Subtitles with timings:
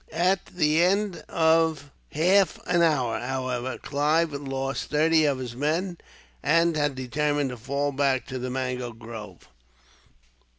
[0.11, 5.99] At the end of half an hour, however, Clive had lost thirty of his men,
[6.41, 9.47] and determined to fall back to the mango grove.